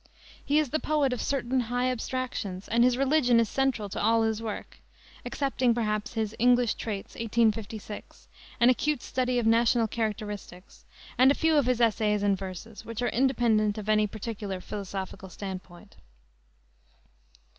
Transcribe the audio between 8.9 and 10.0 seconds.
study of national